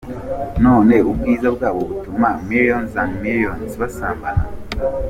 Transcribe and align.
None 0.63 0.95
ubwiza 1.11 1.47
bwabo 1.55 1.79
butuma 1.89 2.29
millions 2.49 2.91
and 3.01 3.11
millions 3.23 3.71
basambana. 3.81 4.43